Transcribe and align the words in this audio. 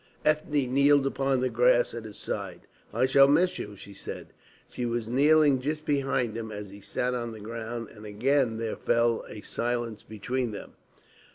Ethne 0.25 0.73
kneeled 0.73 1.05
upon 1.05 1.41
the 1.41 1.49
grass 1.49 1.93
at 1.93 2.05
his 2.05 2.17
side. 2.17 2.61
"I 2.91 3.05
shall 3.05 3.27
miss 3.27 3.59
you," 3.59 3.75
she 3.75 3.93
said. 3.93 4.33
She 4.67 4.83
was 4.83 5.07
kneeling 5.07 5.59
just 5.61 5.85
behind 5.85 6.35
him 6.35 6.51
as 6.51 6.71
he 6.71 6.81
sat 6.81 7.13
on 7.13 7.33
the 7.33 7.39
ground, 7.39 7.89
and 7.89 8.03
again 8.03 8.57
there 8.57 8.75
fell 8.75 9.23
a 9.29 9.41
silence 9.41 10.01
between 10.01 10.53
them. 10.53 10.73